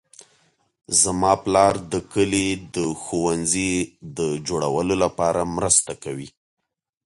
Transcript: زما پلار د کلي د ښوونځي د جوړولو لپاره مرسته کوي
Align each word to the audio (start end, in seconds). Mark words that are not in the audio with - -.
زما 1.01 1.33
پلار 1.43 1.73
د 1.91 1.93
کلي 2.13 2.47
د 2.75 2.77
ښوونځي 3.01 3.73
د 4.17 4.19
جوړولو 4.47 4.95
لپاره 5.03 5.41
مرسته 5.57 5.91
کوي 6.03 6.29